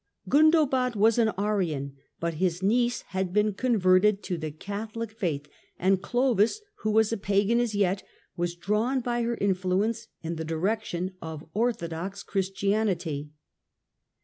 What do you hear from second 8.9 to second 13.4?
by her influence in the direction of orthodox Christianity.